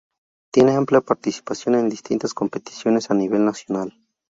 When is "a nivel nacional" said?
3.11-3.95